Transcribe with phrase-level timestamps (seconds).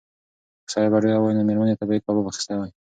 [0.65, 2.61] که سړی بډایه وای نو مېرمنې ته به یې کباب اخیستی و.